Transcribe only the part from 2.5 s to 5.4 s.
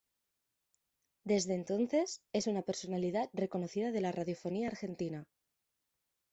personalidad reconocida de la radiofonía argentina.